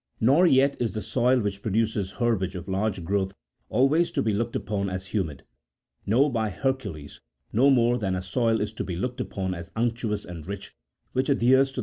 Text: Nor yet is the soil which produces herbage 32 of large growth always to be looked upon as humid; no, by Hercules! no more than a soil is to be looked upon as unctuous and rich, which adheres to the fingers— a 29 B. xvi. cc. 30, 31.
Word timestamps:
Nor 0.19 0.47
yet 0.47 0.75
is 0.81 0.93
the 0.93 1.01
soil 1.03 1.39
which 1.41 1.61
produces 1.61 2.13
herbage 2.13 2.53
32 2.53 2.57
of 2.61 2.67
large 2.67 3.03
growth 3.03 3.35
always 3.69 4.09
to 4.13 4.23
be 4.23 4.33
looked 4.33 4.55
upon 4.55 4.89
as 4.89 5.05
humid; 5.05 5.43
no, 6.07 6.27
by 6.27 6.49
Hercules! 6.49 7.21
no 7.53 7.69
more 7.69 7.99
than 7.99 8.15
a 8.15 8.23
soil 8.23 8.61
is 8.61 8.73
to 8.73 8.83
be 8.83 8.95
looked 8.95 9.21
upon 9.21 9.53
as 9.53 9.71
unctuous 9.75 10.25
and 10.25 10.47
rich, 10.47 10.73
which 11.13 11.29
adheres 11.29 11.33
to 11.33 11.41
the 11.41 11.51
fingers— 11.51 11.51
a 11.51 11.51
29 11.51 11.51
B. 11.51 11.51
xvi. 11.59 11.61
cc. 11.69 11.69
30, 11.69 11.75
31. 11.75 11.77